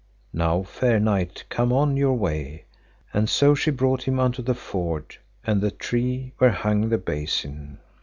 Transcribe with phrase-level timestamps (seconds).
[0.33, 2.65] Now, fair knight, come on your way;
[3.13, 7.77] and so she brought him unto the ford and the tree where hung the basin.